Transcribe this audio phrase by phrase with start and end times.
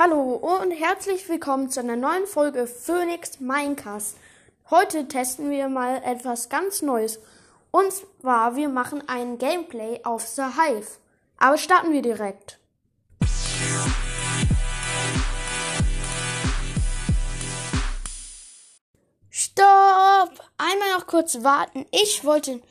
[0.00, 4.16] Hallo und herzlich willkommen zu einer neuen Folge Phoenix Minecast.
[4.70, 7.18] Heute testen wir mal etwas ganz Neues.
[7.72, 10.86] Und zwar, wir machen ein Gameplay auf The Hive.
[11.36, 12.60] Aber starten wir direkt.
[19.30, 20.30] Stopp!
[20.58, 21.86] Einmal noch kurz warten.
[21.90, 22.62] Ich wollte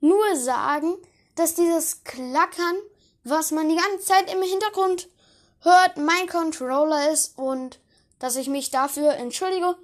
[0.00, 0.96] nur sagen,
[1.36, 2.74] dass dieses Klackern,
[3.22, 5.08] was man die ganze Zeit im Hintergrund
[5.64, 7.80] hört, mein Controller ist und
[8.18, 9.76] dass ich mich dafür entschuldige,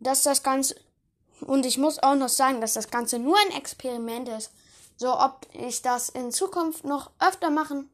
[0.00, 0.76] dass das Ganze
[1.40, 4.50] und ich muss auch noch sagen, dass das Ganze nur ein Experiment ist.
[4.96, 7.88] So, ob ich das in Zukunft noch öfter machen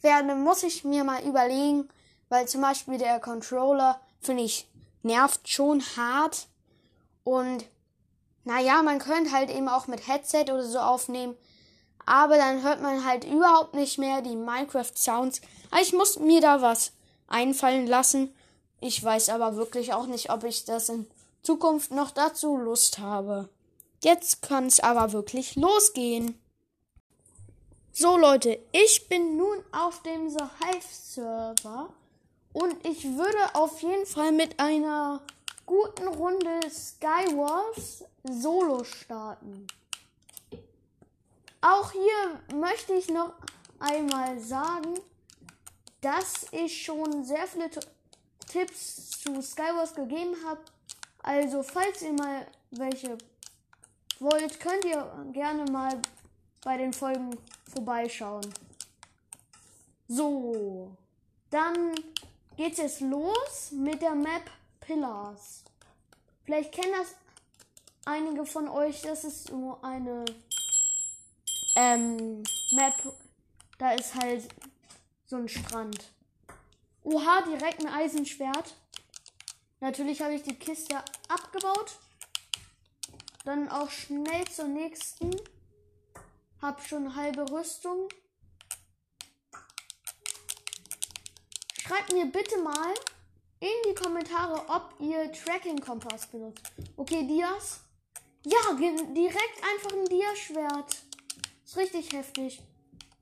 [0.00, 1.88] werde, muss ich mir mal überlegen,
[2.28, 4.68] weil zum Beispiel der Controller, finde ich,
[5.02, 6.48] nervt schon hart
[7.22, 7.64] und
[8.44, 11.36] naja, man könnte halt eben auch mit Headset oder so aufnehmen,
[12.06, 15.40] aber dann hört man halt überhaupt nicht mehr die Minecraft Sounds.
[15.80, 16.92] Ich muss mir da was
[17.28, 18.34] einfallen lassen.
[18.80, 21.06] Ich weiß aber wirklich auch nicht, ob ich das in
[21.42, 23.48] Zukunft noch dazu Lust habe.
[24.02, 26.38] Jetzt kann es aber wirklich losgehen.
[27.92, 31.90] So Leute, ich bin nun auf dem The Hive Server
[32.52, 35.20] und ich würde auf jeden Fall mit einer
[35.66, 39.66] guten Runde Skywars Solo starten.
[41.62, 43.34] Auch hier möchte ich noch
[43.78, 44.94] einmal sagen,
[46.00, 47.70] dass ich schon sehr viele
[48.48, 50.60] Tipps zu Skywars gegeben habe.
[51.22, 53.16] Also falls ihr mal welche
[54.18, 56.02] wollt, könnt ihr gerne mal
[56.64, 57.38] bei den Folgen
[57.72, 58.52] vorbeischauen.
[60.08, 60.96] So,
[61.50, 61.94] dann
[62.56, 64.50] geht's jetzt los mit der Map
[64.80, 65.62] Pillars.
[66.44, 67.14] Vielleicht kennen das
[68.04, 69.02] einige von euch.
[69.02, 70.24] Das ist so eine
[71.76, 72.42] ähm,
[72.72, 72.94] Map,
[73.78, 74.48] da ist halt
[75.26, 76.04] so ein Strand.
[77.04, 78.74] Oha, direkt ein Eisenschwert.
[79.80, 81.92] Natürlich habe ich die Kiste abgebaut.
[83.44, 85.34] Dann auch schnell zur nächsten.
[86.60, 88.08] Hab schon halbe Rüstung.
[91.80, 92.94] Schreibt mir bitte mal
[93.58, 96.62] in die Kommentare, ob ihr Tracking-Kompass benutzt.
[96.96, 97.80] Okay, Dias.
[98.44, 100.96] Ja, direkt einfach ein Diaschwert.
[101.72, 102.62] Ist richtig heftig.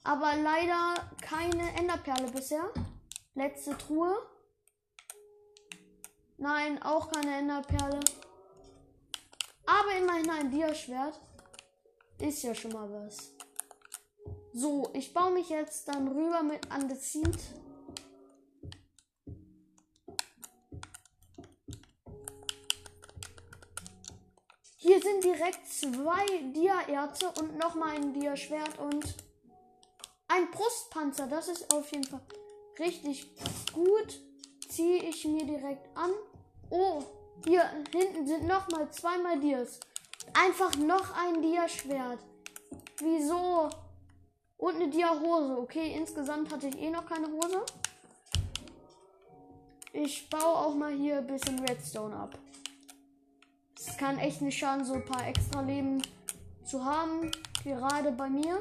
[0.02, 2.64] Aber leider keine Enderperle bisher.
[3.34, 4.12] Letzte Truhe.
[6.36, 8.00] Nein, auch keine Enderperle.
[9.66, 11.20] Aber immerhin ein Dia-Schwert.
[12.18, 13.34] Ist ja schon mal was.
[14.52, 17.38] So, ich baue mich jetzt dann rüber mit Andezit.
[24.82, 26.24] Hier sind direkt zwei
[26.54, 29.04] Dia-Erze und nochmal ein Dia-Schwert und
[30.26, 31.26] ein Brustpanzer.
[31.26, 32.22] Das ist auf jeden Fall
[32.78, 33.26] richtig
[33.74, 34.18] gut.
[34.70, 36.10] Ziehe ich mir direkt an.
[36.70, 37.02] Oh,
[37.44, 39.80] hier hinten sind nochmal zweimal Dias.
[40.32, 42.20] Einfach noch ein Dia-Schwert.
[43.00, 43.68] Wieso?
[44.56, 45.58] Und eine Dia-Hose.
[45.58, 47.66] Okay, insgesamt hatte ich eh noch keine Hose.
[49.92, 52.38] Ich baue auch mal hier ein bisschen Redstone ab.
[53.86, 56.02] Es kann echt nicht schaden, so ein paar extra Leben
[56.64, 57.30] zu haben.
[57.64, 58.60] Gerade bei mir.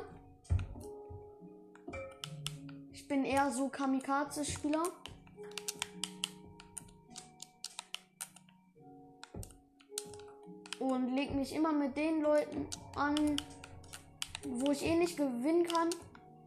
[2.93, 4.83] Ich bin eher so Kamikaze-Spieler.
[10.79, 12.65] Und leg mich immer mit den Leuten
[12.95, 13.35] an,
[14.45, 15.89] wo ich eh nicht gewinnen kann.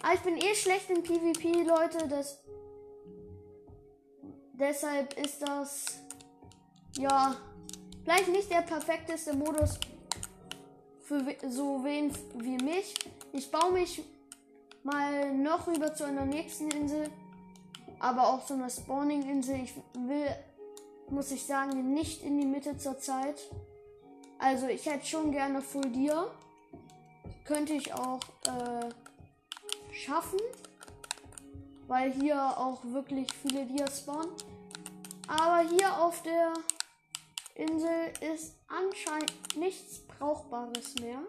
[0.02, 2.08] Aber ich bin eh schlecht in PvP, Leute.
[2.08, 2.38] Das
[4.54, 5.98] deshalb ist das
[6.96, 7.36] ja
[8.04, 9.78] Vielleicht nicht der perfekteste Modus
[11.04, 12.94] für so wen wie mich.
[13.32, 14.02] Ich baue mich
[14.82, 17.08] mal noch rüber zu einer nächsten Insel.
[18.00, 19.60] Aber auch zu einer Spawning-Insel.
[19.62, 20.26] Ich will,
[21.10, 23.40] muss ich sagen, nicht in die Mitte zur Zeit.
[24.38, 26.26] Also ich hätte schon gerne Full Dia.
[27.44, 30.40] Könnte ich auch äh, schaffen.
[31.86, 34.32] Weil hier auch wirklich viele Dias spawnen.
[35.28, 36.54] Aber hier auf der
[37.54, 41.20] Insel ist anscheinend nichts Brauchbares mehr.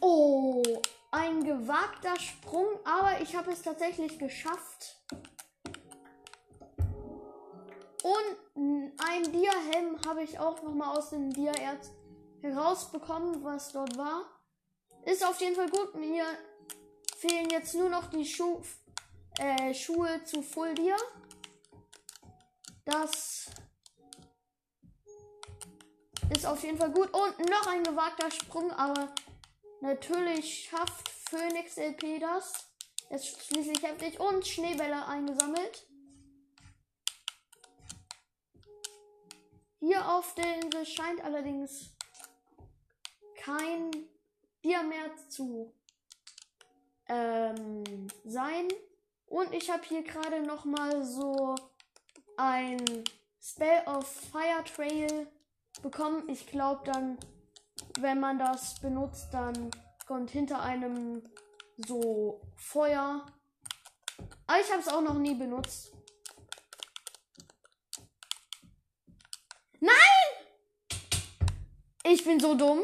[0.00, 0.62] Oh,
[1.10, 4.96] ein gewagter Sprung, aber ich habe es tatsächlich geschafft.
[8.02, 11.90] Und ein Dia-Helm habe ich auch noch mal aus dem Dia-Erz
[12.40, 14.22] herausbekommen, was dort war.
[15.04, 15.94] Ist auf jeden Fall gut.
[15.96, 16.24] Mir
[17.18, 18.62] fehlen jetzt nur noch die Schu
[19.38, 20.96] äh, Schuhe zu Full Dia.
[22.84, 23.50] Das
[26.34, 27.12] ist auf jeden Fall gut.
[27.12, 29.12] Und noch ein gewagter Sprung, aber
[29.80, 32.68] Natürlich schafft Phoenix LP das.
[33.08, 35.86] Er ist schließlich heftig und Schneebälle eingesammelt.
[39.78, 41.94] Hier auf der Insel scheint allerdings
[43.36, 43.92] kein
[44.62, 45.72] Bier mehr zu
[47.08, 47.84] ähm,
[48.24, 48.68] sein.
[49.26, 51.54] Und ich habe hier gerade noch mal so
[52.36, 52.82] ein
[53.40, 55.26] Spell of Fire Trail
[55.82, 56.28] bekommen.
[56.28, 57.18] Ich glaube dann,
[57.98, 59.70] wenn man das benutzt, dann
[60.06, 61.22] kommt hinter einem
[61.76, 63.26] so Feuer.
[64.46, 65.92] Aber ich habe es auch noch nie benutzt.
[69.80, 69.92] Nein!
[72.04, 72.82] Ich bin so dumm.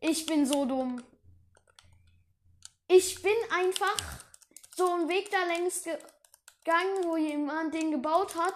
[0.00, 1.02] Ich bin so dumm.
[2.94, 3.96] Ich bin einfach
[4.76, 8.54] so einen Weg da längs gegangen, wo jemand den gebaut hat.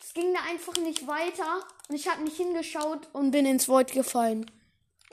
[0.00, 1.66] Es ging da einfach nicht weiter.
[1.88, 4.48] Und ich habe nicht hingeschaut und bin ins Void gefallen.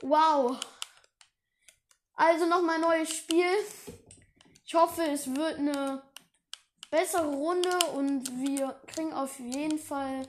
[0.02, 0.56] Wow.
[2.14, 3.50] Also nochmal neues Spiel.
[4.64, 6.04] Ich hoffe, es wird eine
[6.92, 10.28] bessere Runde und wir kriegen auf jeden Fall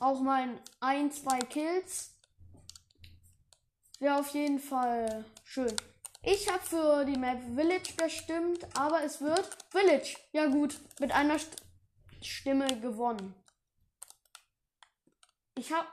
[0.00, 2.10] auch mal ein, zwei Kills.
[4.00, 5.74] Wäre auf jeden Fall schön.
[6.24, 10.16] Ich habe für die Map Village bestimmt, aber es wird Village.
[10.32, 11.56] Ja gut, mit einer St
[12.22, 13.34] Stimme gewonnen.
[15.56, 15.88] Ich habe...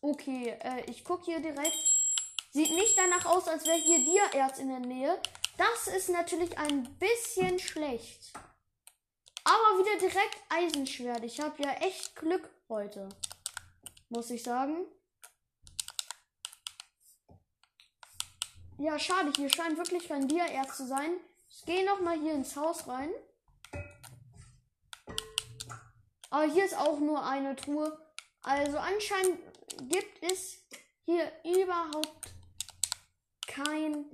[0.00, 1.76] Okay, äh, ich gucke hier direkt.
[2.52, 5.20] Sieht nicht danach aus, als wäre hier Dia-Erz in der Nähe.
[5.58, 8.32] Das ist natürlich ein bisschen schlecht.
[9.44, 11.24] Aber wieder direkt Eisenschwert.
[11.24, 13.08] Ich habe ja echt Glück heute.
[14.08, 14.86] Muss ich sagen.
[18.78, 19.32] Ja, schade.
[19.36, 21.12] Hier scheint wirklich kein Dia-Erz zu sein.
[21.48, 23.10] Ich gehe nochmal hier ins Haus rein.
[26.30, 27.96] Aber hier ist auch nur eine Truhe.
[28.42, 29.38] Also anscheinend
[29.88, 30.62] gibt es
[31.04, 32.34] hier überhaupt
[33.46, 34.06] kein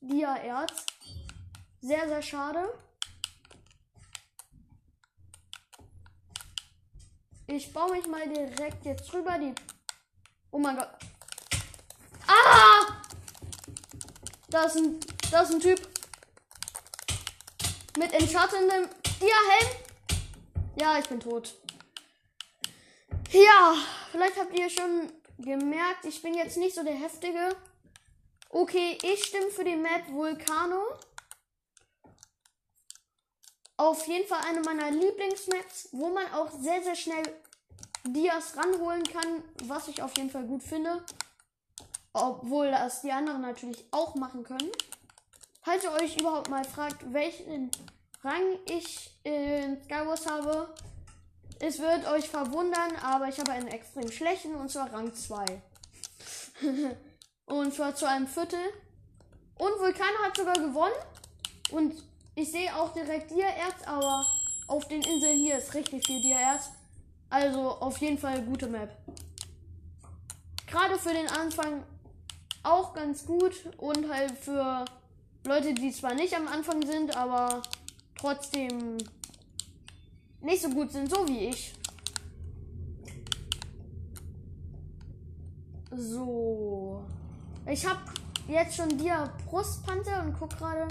[0.00, 0.86] Dia-Erz.
[1.80, 2.72] Sehr, sehr schade.
[7.46, 9.38] Ich baue mich mal direkt jetzt drüber.
[9.38, 9.54] Die.
[10.50, 10.90] Oh mein Gott.
[12.26, 13.02] Ah!
[14.50, 14.98] Da ist ein,
[15.30, 15.80] da ist ein Typ.
[17.98, 18.88] Mit entschattendem
[19.20, 19.70] Dia-Helm.
[20.80, 21.54] Ja, ich bin tot.
[23.30, 23.74] Ja,
[24.10, 27.54] vielleicht habt ihr schon gemerkt, ich bin jetzt nicht so der Heftige.
[28.48, 30.82] Okay, ich stimme für die Map Vulcano.
[33.76, 37.22] Auf jeden Fall eine meiner Lieblingsmaps, wo man auch sehr, sehr schnell
[38.04, 41.04] Dias ranholen kann, was ich auf jeden Fall gut finde.
[42.12, 44.70] Obwohl das die anderen natürlich auch machen können.
[45.62, 47.70] Falls ihr euch überhaupt mal fragt, welchen
[48.22, 50.74] Rang ich in Skywars habe,
[51.60, 55.44] es wird euch verwundern, aber ich habe einen extrem schlechten und zwar Rang 2.
[57.46, 58.60] und zwar zu einem Viertel.
[59.56, 60.94] Und Vulkan hat sogar gewonnen.
[61.70, 62.02] Und
[62.34, 64.24] ich sehe auch direkt Dia-Erz, aber
[64.68, 66.70] auf den Inseln hier ist richtig viel Dia-Erz.
[67.30, 68.96] Also auf jeden Fall gute Map.
[70.66, 71.82] Gerade für den Anfang
[72.62, 74.84] auch ganz gut und halt für
[75.46, 77.62] Leute, die zwar nicht am Anfang sind, aber
[78.16, 78.98] trotzdem
[80.40, 81.74] nicht so gut sind, so wie ich.
[85.90, 87.02] So.
[87.66, 88.00] Ich habe
[88.46, 90.88] jetzt schon Dia Brustpanzer und guck gerade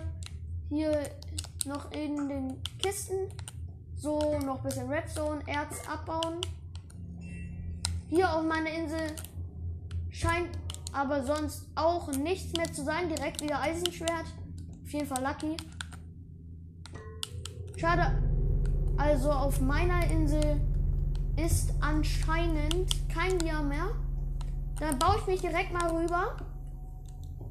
[0.69, 1.09] hier
[1.65, 3.29] noch in den Kisten.
[3.95, 6.39] So, noch ein bisschen Redstone, Erz abbauen.
[8.09, 9.15] Hier auf meiner Insel
[10.11, 10.49] scheint
[10.97, 13.07] aber sonst auch nichts mehr zu sein.
[13.07, 14.25] Direkt wieder Eisenschwert.
[14.83, 15.55] Auf jeden Fall lucky.
[17.77, 18.23] Schade.
[18.97, 20.59] Also auf meiner Insel
[21.35, 23.89] ist anscheinend kein Dia mehr.
[24.79, 26.37] Dann baue ich mich direkt mal rüber.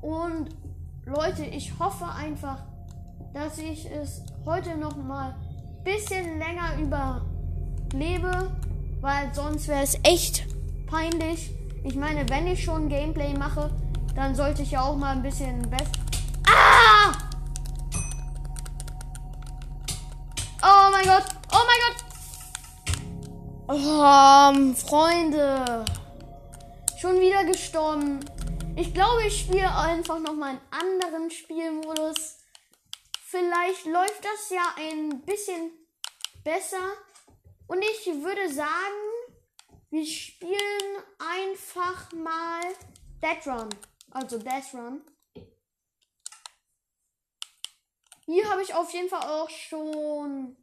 [0.00, 0.48] Und
[1.04, 2.64] Leute, ich hoffe einfach,
[3.32, 5.36] dass ich es heute noch mal
[5.84, 6.78] bisschen länger
[7.92, 8.50] überlebe,
[9.00, 10.46] weil sonst wäre es echt
[10.88, 11.55] peinlich.
[11.86, 13.70] Ich meine, wenn ich schon Gameplay mache,
[14.16, 15.92] dann sollte ich ja auch mal ein bisschen besser.
[16.44, 17.12] Ah!
[20.64, 21.26] Oh mein Gott!
[21.52, 22.04] Oh mein Gott!
[23.68, 25.84] Oh, Freunde!
[26.98, 28.18] Schon wieder gestorben.
[28.74, 32.38] Ich glaube, ich spiele einfach noch mal einen anderen Spielmodus.
[33.28, 35.70] Vielleicht läuft das ja ein bisschen
[36.42, 36.82] besser.
[37.68, 39.15] Und ich würde sagen,
[39.90, 42.62] wir spielen einfach mal
[43.22, 43.68] Dead Run.
[44.10, 45.02] Also Death Run.
[48.24, 50.56] Hier habe ich auf jeden Fall auch schon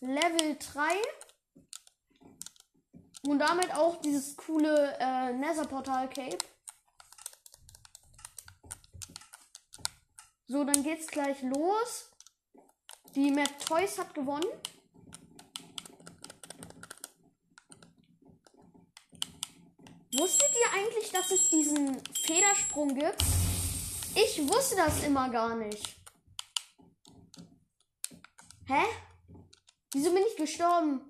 [0.00, 1.02] Level 3.
[3.22, 6.38] Und damit auch dieses coole äh, Nether-Portal-Cape.
[10.48, 12.10] So, dann geht's gleich los.
[13.14, 14.46] Die Map Toys hat gewonnen.
[20.18, 23.22] Wusstet ihr eigentlich, dass es diesen Federsprung gibt?
[24.14, 25.96] Ich wusste das immer gar nicht.
[28.66, 28.82] Hä?
[29.92, 31.02] Wieso bin ich gestorben?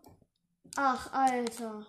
[0.74, 1.86] Ach, Alter.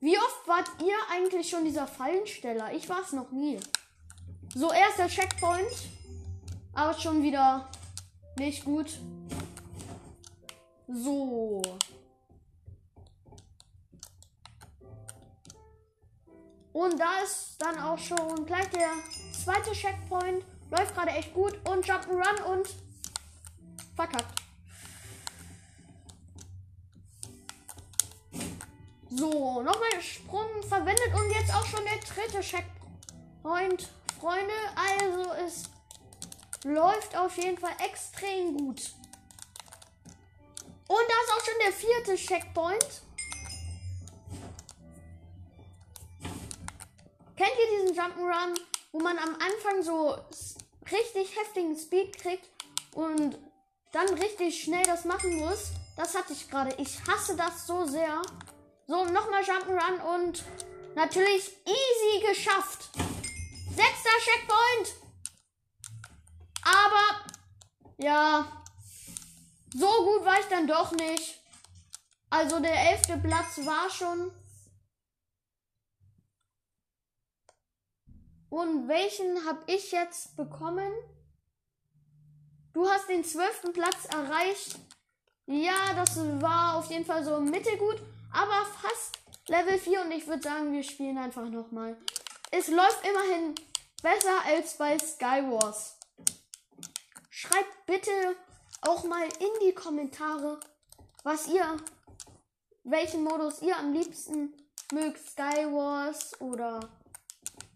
[0.00, 2.74] Wie oft wart ihr eigentlich schon dieser Fallensteller?
[2.74, 3.60] Ich war es noch nie.
[4.54, 5.72] So, erster Checkpoint.
[6.74, 7.70] Aber schon wieder
[8.36, 8.98] nicht gut.
[10.88, 11.62] So.
[16.72, 18.90] Und da ist dann auch schon gleich der
[19.44, 20.44] zweite Checkpoint.
[20.70, 21.54] Läuft gerade echt gut.
[21.68, 22.68] Und Jump'n'Run und
[23.94, 24.40] verkackt.
[29.10, 33.90] So, nochmal Sprung verwendet und jetzt auch schon der dritte Checkpoint.
[34.18, 35.64] Freunde, also es
[36.64, 38.92] läuft auf jeden Fall extrem gut.
[40.86, 43.02] Und da ist auch schon der vierte Checkpoint.
[47.42, 48.54] Kennt ihr diesen Jump'n'Run,
[48.92, 50.16] wo man am Anfang so
[50.92, 52.48] richtig heftigen Speed kriegt
[52.94, 53.36] und
[53.90, 55.72] dann richtig schnell das machen muss?
[55.96, 56.72] Das hatte ich gerade.
[56.78, 58.22] Ich hasse das so sehr.
[58.86, 60.44] So, nochmal Jump'n'Run und
[60.94, 62.90] natürlich easy geschafft.
[63.74, 64.94] Sechster Checkpoint.
[66.62, 67.24] Aber,
[67.98, 68.62] ja,
[69.74, 71.40] so gut war ich dann doch nicht.
[72.30, 74.30] Also der elfte Platz war schon
[78.52, 80.92] Und welchen habe ich jetzt bekommen?
[82.74, 84.78] Du hast den zwölften Platz erreicht.
[85.46, 87.96] Ja, das war auf jeden Fall so mittelgut,
[88.30, 89.18] aber fast
[89.48, 91.96] Level 4 und ich würde sagen, wir spielen einfach nochmal.
[92.50, 93.54] Es läuft immerhin
[94.02, 95.98] besser als bei Skywars.
[97.30, 98.36] Schreibt bitte
[98.82, 100.60] auch mal in die Kommentare,
[101.22, 101.78] was ihr,
[102.84, 104.52] welchen Modus ihr am liebsten
[104.92, 105.26] mögt.
[105.26, 107.01] Skywars oder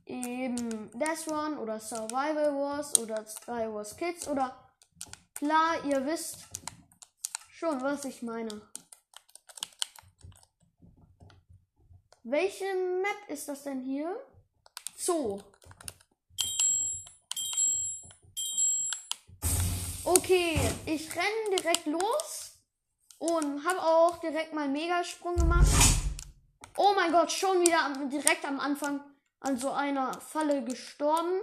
[0.06, 4.56] eben Death Run oder Survival Wars oder Sky Wars Kids oder
[5.34, 6.46] klar, ihr wisst
[7.50, 8.62] schon, was ich meine.
[12.22, 14.16] Welche Map ist das denn hier?
[14.96, 15.40] Zoo.
[20.02, 22.58] Okay, ich renne direkt los
[23.18, 25.66] und habe auch direkt mal Megasprung gemacht.
[26.76, 29.00] Oh mein Gott, schon wieder am, direkt am Anfang
[29.47, 31.41] an so einer Falle gestorben.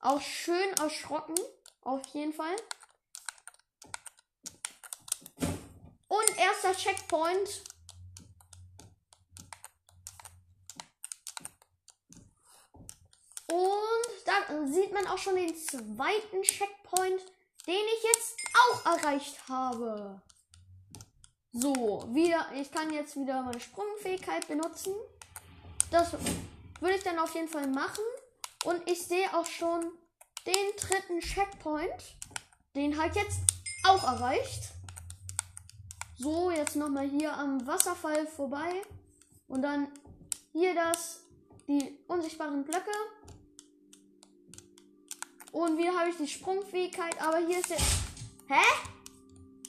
[0.00, 1.36] Auch schön erschrocken.
[1.82, 2.56] Auf jeden Fall.
[6.08, 7.62] Und erster Checkpoint.
[13.46, 17.20] Und da sieht man auch schon den zweiten Checkpoint,
[17.66, 20.20] den ich jetzt auch erreicht habe.
[21.52, 24.94] So, wieder, ich kann jetzt wieder meine Sprungfähigkeit benutzen.
[25.90, 26.16] Das
[26.82, 28.04] würde ich dann auf jeden Fall machen.
[28.64, 29.92] Und ich sehe auch schon
[30.44, 32.16] den dritten Checkpoint.
[32.74, 33.38] Den halt jetzt
[33.86, 34.64] auch erreicht.
[36.18, 38.82] So, jetzt nochmal hier am Wasserfall vorbei.
[39.46, 39.88] Und dann
[40.52, 41.20] hier das,
[41.68, 42.90] die unsichtbaren Blöcke.
[45.52, 47.20] Und wieder habe ich die Sprungfähigkeit.
[47.22, 47.84] Aber hier ist jetzt.
[48.48, 48.62] Hä?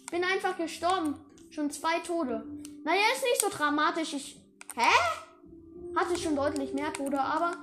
[0.09, 1.23] Bin einfach gestorben.
[1.51, 2.43] Schon zwei Tode.
[2.83, 4.13] Naja, ist nicht so dramatisch.
[4.13, 4.37] Ich.
[4.75, 4.89] Hä?
[5.95, 7.57] Hatte schon deutlich mehr Tode, aber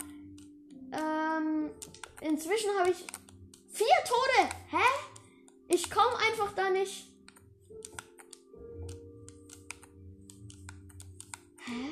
[0.92, 1.70] ähm,
[2.20, 3.04] inzwischen habe ich
[3.68, 4.48] vier Tode.
[4.70, 4.84] Hä?
[5.68, 7.06] Ich komme einfach da nicht.
[11.64, 11.90] Hä?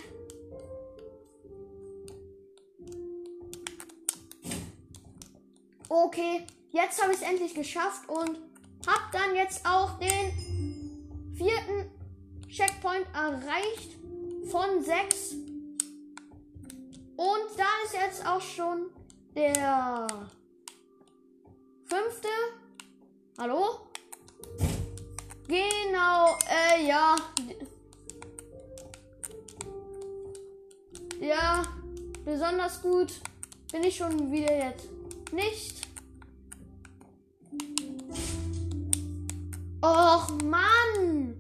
[5.90, 8.38] Okay, jetzt habe ich es endlich geschafft und
[8.86, 11.90] habe dann jetzt auch den vierten
[12.48, 13.96] Checkpoint erreicht
[14.50, 15.34] von sechs.
[17.18, 18.90] Und da ist jetzt auch schon
[19.34, 20.06] der
[21.84, 22.28] fünfte.
[23.36, 23.88] Hallo?
[25.48, 27.16] Genau, äh, ja.
[31.20, 31.64] Ja,
[32.24, 33.20] besonders gut
[33.72, 34.88] bin ich schon wieder jetzt
[35.32, 35.88] nicht.
[39.82, 41.36] Och Mann!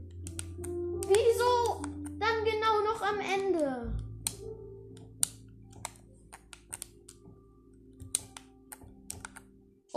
[1.06, 1.82] Wieso
[2.18, 3.92] dann genau noch am Ende?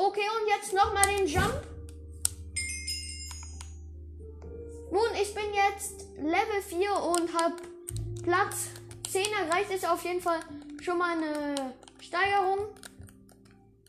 [0.04, 1.62] Okay, und jetzt nochmal den Jump.
[4.92, 7.58] Nun, ich bin jetzt Level 4 und habe
[8.24, 8.70] Platz
[9.12, 9.70] 10 erreicht.
[9.70, 10.40] Ist auf jeden Fall
[10.82, 12.74] schon mal eine Steigerung.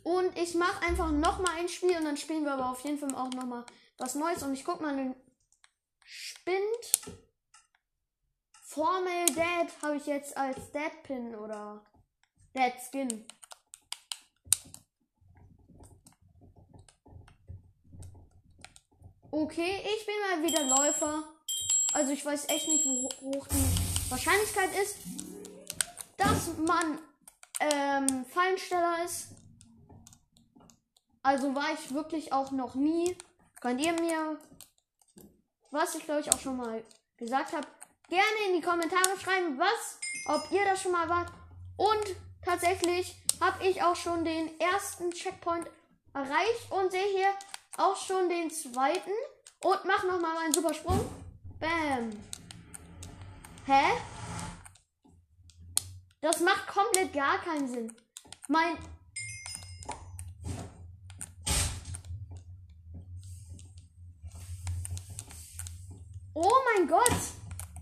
[0.02, 3.14] Und ich mache einfach nochmal ein Spiel und dann spielen wir aber auf jeden Fall
[3.14, 3.64] auch nochmal
[3.96, 4.42] was Neues.
[4.42, 5.16] Und ich guck mal den
[6.04, 7.16] Spind.
[8.60, 11.82] Formel Dead habe ich jetzt als Dead Pin oder
[12.54, 13.26] Dead Skin.
[19.34, 21.24] Okay, ich bin mal wieder Läufer.
[21.94, 24.96] Also ich weiß echt nicht, wo hoch die Wahrscheinlichkeit ist,
[26.18, 26.98] dass man
[27.58, 29.28] ähm, Fallensteller ist.
[31.22, 33.16] Also war ich wirklich auch noch nie.
[33.62, 34.38] Könnt ihr mir,
[35.70, 36.84] was ich glaube ich auch schon mal
[37.16, 37.66] gesagt habe,
[38.10, 41.32] gerne in die Kommentare schreiben, was, ob ihr das schon mal wart.
[41.78, 45.70] Und tatsächlich habe ich auch schon den ersten Checkpoint
[46.12, 47.32] erreicht und sehe hier
[47.76, 49.10] auch schon den zweiten.
[49.64, 51.08] Und mach nochmal meinen Supersprung.
[51.60, 52.10] Bam.
[53.66, 53.92] Hä?
[56.20, 57.96] Das macht komplett gar keinen Sinn.
[58.48, 58.76] Mein.
[66.34, 67.06] Oh mein Gott.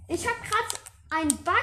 [0.08, 0.80] Ich habe gerade
[1.10, 1.54] einen Bug.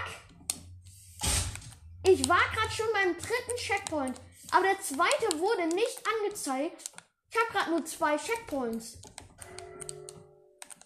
[2.03, 4.19] Ich war gerade schon beim dritten Checkpoint.
[4.51, 6.91] Aber der zweite wurde nicht angezeigt.
[7.29, 8.97] Ich habe gerade nur zwei Checkpoints.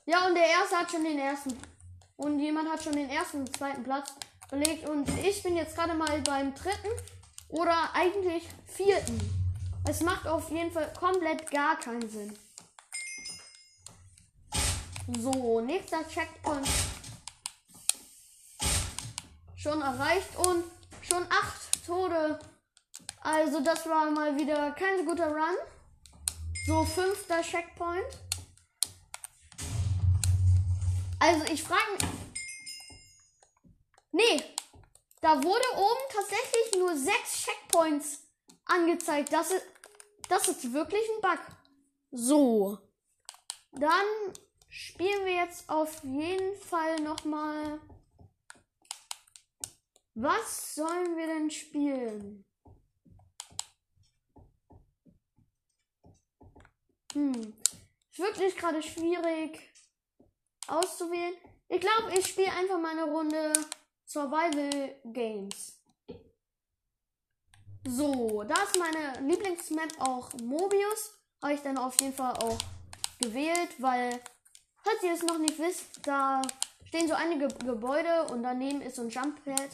[0.06, 1.58] Ja, und der erste hat schon den ersten.
[2.18, 4.14] Und jemand hat schon den ersten und zweiten Platz
[4.50, 4.88] belegt.
[4.90, 6.90] Und ich bin jetzt gerade mal beim dritten
[7.50, 9.20] oder eigentlich vierten.
[9.88, 12.38] Es macht auf jeden Fall komplett gar keinen Sinn.
[15.20, 16.68] So, nächster Checkpoint.
[19.56, 20.64] Schon erreicht und
[21.02, 22.40] schon acht Tode.
[23.22, 25.58] Also das war mal wieder kein so guter Run.
[26.68, 28.06] So, fünfter Checkpoint.
[31.20, 32.10] Also ich frage mich.
[34.12, 34.44] Nee,
[35.22, 38.20] da wurde oben tatsächlich nur sechs Checkpoints
[38.66, 39.34] angezeigt.
[39.34, 39.66] Das ist,
[40.30, 41.40] das ist wirklich ein Bug.
[42.12, 42.78] So.
[43.72, 44.06] Dann
[44.70, 47.80] spielen wir jetzt auf jeden Fall nochmal.
[50.14, 52.46] Was sollen wir denn spielen?
[57.14, 57.54] Hm.
[58.12, 59.60] Ist wirklich gerade schwierig
[60.68, 61.34] auszuwählen.
[61.70, 63.54] Ich glaube, ich spiele einfach mal eine Runde
[64.06, 65.78] Survival Games.
[67.88, 71.18] So, da ist meine Lieblingsmap auch Mobius.
[71.42, 72.58] Habe ich dann auf jeden Fall auch
[73.20, 74.20] gewählt, weil,
[74.84, 76.42] falls ihr es noch nicht wisst, da
[76.86, 79.70] stehen so einige Gebäude und daneben ist so ein Jump Pad.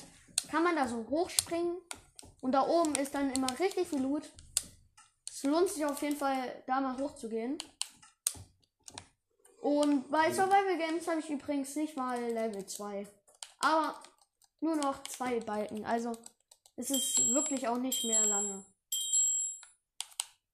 [0.50, 1.78] Kann man da so hochspringen
[2.40, 4.30] und da oben ist dann immer richtig viel Loot.
[5.38, 7.60] Es lohnt sich auf jeden Fall, da mal hochzugehen.
[9.62, 13.06] Und bei Survival Games habe ich übrigens nicht mal Level 2.
[13.60, 14.02] Aber
[14.62, 15.86] nur noch zwei Balken.
[15.86, 16.18] Also
[16.76, 18.66] es ist wirklich auch nicht mehr lange.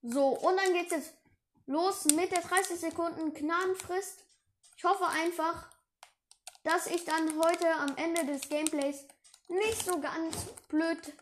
[0.01, 1.13] So, und dann geht's jetzt
[1.65, 4.25] los mit der 30 Sekunden Gnadenfrist.
[4.75, 5.69] Ich hoffe einfach,
[6.63, 9.05] dass ich dann heute am Ende des Gameplays
[9.47, 10.35] nicht so ganz
[10.67, 11.13] blöd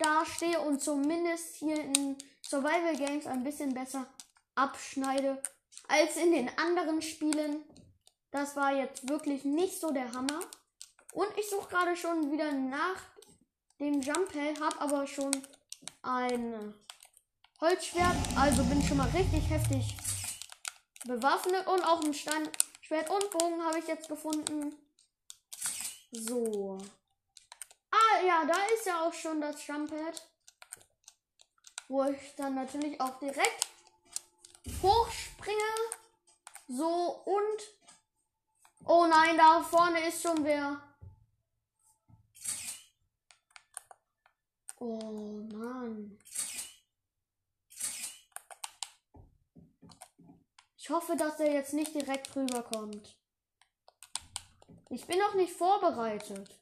[0.00, 4.06] dastehe und zumindest hier in Survival Games ein bisschen besser
[4.54, 5.42] abschneide
[5.88, 7.62] als in den anderen Spielen.
[8.30, 10.40] Das war jetzt wirklich nicht so der Hammer.
[11.12, 12.96] Und ich suche gerade schon wieder nach
[13.80, 15.30] dem Jump Pad, habe aber schon
[16.02, 16.74] ein
[17.60, 19.96] Holzschwert, also bin schon mal richtig heftig
[21.06, 24.74] bewaffnet und auch ein Steinschwert und Bogen habe ich jetzt gefunden.
[26.12, 26.78] So.
[28.26, 30.22] Ja, da ist ja auch schon das Jump Pad,
[31.88, 33.66] wo ich dann natürlich auch direkt
[34.82, 35.58] hochspringe.
[36.68, 38.86] So und.
[38.86, 40.80] Oh nein, da vorne ist schon wer.
[44.78, 46.18] Oh Mann.
[50.76, 53.16] Ich hoffe, dass er jetzt nicht direkt rüberkommt.
[54.88, 56.59] Ich bin noch nicht vorbereitet.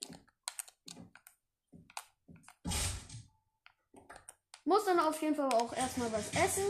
[4.69, 6.67] Muss dann auf jeden Fall auch erstmal was essen.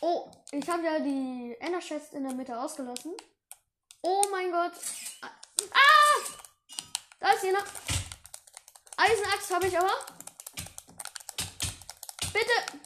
[0.00, 3.12] Oh, ich habe ja die Ender Chest in der Mitte ausgelassen.
[4.00, 4.72] Oh mein Gott.
[5.22, 6.20] Ah!
[7.20, 7.66] Da ist jemand.
[8.96, 9.94] Eisenaxt habe ich aber.
[12.32, 12.81] Bitte.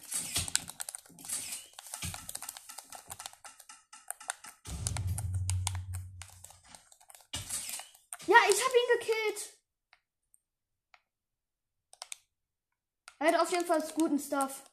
[13.47, 14.65] Auf jeden Fall guten Stuff.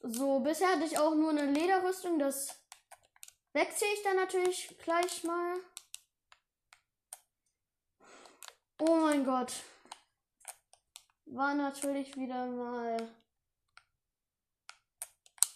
[0.00, 2.18] So, bisher hatte ich auch nur eine Lederrüstung.
[2.18, 2.58] Das
[3.52, 5.58] wechsle ich dann natürlich gleich mal.
[8.78, 9.52] Oh mein Gott.
[11.26, 12.96] War natürlich wieder mal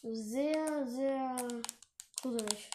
[0.02, 1.36] sehr, sehr
[2.20, 2.70] gruselig.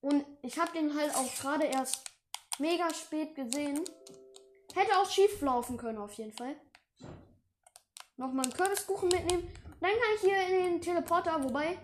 [0.00, 2.04] Und ich habe den halt auch gerade erst
[2.58, 3.84] mega spät gesehen.
[4.74, 6.56] Hätte auch schief laufen können auf jeden Fall.
[8.16, 9.52] Nochmal einen Kürbiskuchen mitnehmen.
[9.80, 11.78] Dann kann ich hier in den Teleporter, wobei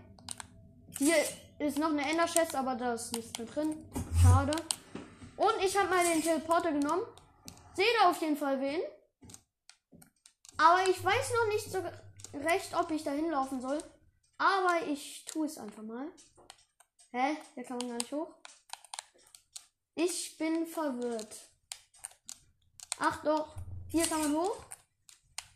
[0.99, 1.17] hier
[1.59, 3.91] ist noch eine Ender Chest, aber da ist nichts mehr drin.
[4.23, 4.53] Schade.
[5.37, 7.03] Und ich habe mal den Teleporter genommen.
[7.75, 8.81] Sehe da auf jeden Fall wen.
[10.57, 11.79] Aber ich weiß noch nicht so
[12.35, 13.79] recht, ob ich da hinlaufen soll.
[14.39, 16.09] Aber ich tue es einfach mal.
[17.13, 17.37] Hä?
[17.55, 18.35] Hier kann man gar nicht hoch.
[19.95, 21.37] Ich bin verwirrt.
[22.99, 23.55] Ach doch,
[23.91, 24.57] hier kann man hoch.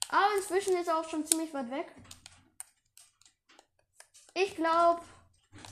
[0.08, 1.92] Aber inzwischen ist er auch schon ziemlich weit weg.
[4.34, 5.02] Ich glaube,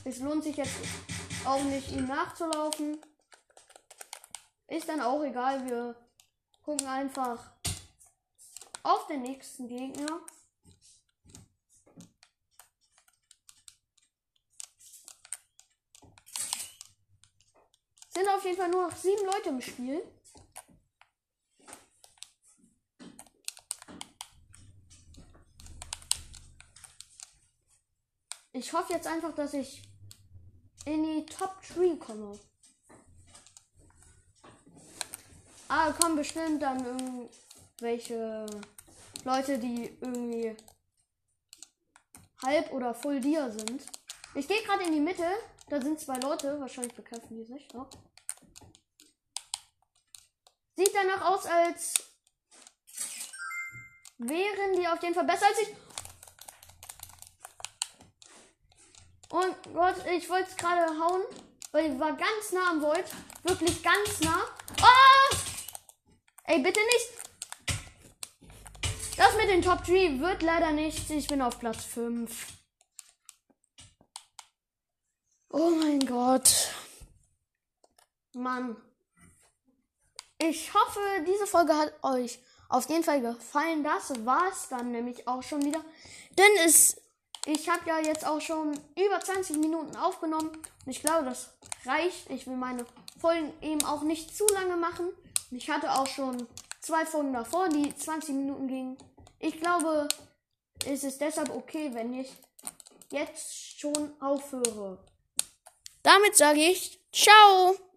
[0.03, 0.75] es lohnt sich jetzt
[1.45, 2.99] auch nicht, ihm nachzulaufen.
[4.67, 5.67] Ist dann auch egal.
[5.69, 5.95] Wir
[6.63, 7.51] gucken einfach
[8.83, 10.19] auf den nächsten Gegner.
[18.09, 20.03] Sind auf jeden Fall nur noch sieben Leute im Spiel.
[28.53, 29.81] Ich hoffe jetzt einfach, dass ich
[30.85, 32.37] in die Top 3 komme.
[35.69, 38.45] Ah, kommen bestimmt dann irgendwelche
[39.23, 40.55] Leute, die irgendwie
[42.43, 43.83] halb oder full Dia sind.
[44.35, 45.29] Ich gehe gerade in die Mitte.
[45.69, 46.59] Da sind zwei Leute.
[46.59, 47.89] Wahrscheinlich bekämpfen die sich noch.
[50.75, 51.93] Sieht danach aus, als
[54.17, 55.69] wären die auf jeden Fall besser als ich.
[59.31, 61.21] Und Gott, ich wollte es gerade hauen,
[61.71, 63.05] weil ich war ganz nah am Void.
[63.43, 64.43] Wirklich ganz nah.
[64.81, 65.35] Oh!
[66.43, 67.21] Ey, bitte nicht.
[69.15, 71.09] Das mit den Top 3 wird leider nichts.
[71.09, 72.47] Ich bin auf Platz 5.
[75.49, 76.69] Oh mein Gott.
[78.33, 78.75] Mann.
[80.39, 83.83] Ich hoffe, diese Folge hat euch auf jeden Fall gefallen.
[83.83, 85.83] Das war es dann nämlich auch schon wieder.
[86.37, 87.01] Denn es
[87.45, 90.49] ich habe ja jetzt auch schon über 20 Minuten aufgenommen.
[90.49, 91.49] Und ich glaube, das
[91.85, 92.29] reicht.
[92.29, 92.85] Ich will meine
[93.19, 95.09] Folgen eben auch nicht zu lange machen.
[95.51, 96.47] Ich hatte auch schon
[96.79, 98.97] zwei Folgen davor, die 20 Minuten gingen.
[99.39, 100.07] Ich glaube,
[100.85, 102.31] es ist deshalb okay, wenn ich
[103.09, 104.97] jetzt schon aufhöre.
[106.03, 107.90] Damit sage ich Ciao.